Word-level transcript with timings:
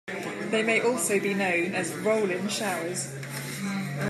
They 0.49 0.63
may 0.63 0.81
also 0.81 1.19
be 1.19 1.35
known 1.35 1.75
as 1.75 1.93
"roll-in 1.93 2.47
showers". 2.47 3.13